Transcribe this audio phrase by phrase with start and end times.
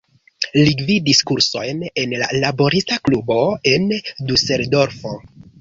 [0.53, 3.39] Li gvidis kursojn en laborista klubo
[3.75, 3.89] en
[4.31, 5.17] Duseldorfo.